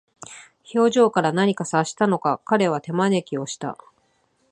[0.73, 3.77] 表情から何か察したのか、彼は手招きをした。